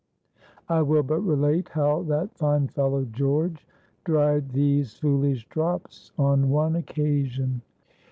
I 0.67 0.81
will 0.81 1.03
but 1.03 1.19
relate 1.19 1.69
how 1.69 2.01
that 2.07 2.35
fine 2.35 2.69
fellow, 2.69 3.05
George, 3.05 3.67
dried 4.03 4.49
"these 4.49 4.95
foolish 4.97 5.45
drops" 5.47 6.11
on 6.17 6.49
one 6.49 6.75
occasion. 6.75 7.61